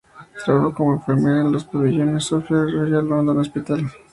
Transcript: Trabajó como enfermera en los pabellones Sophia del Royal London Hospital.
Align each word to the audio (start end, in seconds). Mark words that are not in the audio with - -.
Trabajó 0.43 0.73
como 0.73 0.93
enfermera 0.95 1.41
en 1.41 1.51
los 1.51 1.63
pabellones 1.63 2.23
Sophia 2.23 2.57
del 2.57 2.71
Royal 2.87 3.07
London 3.07 3.37
Hospital. 3.41 3.85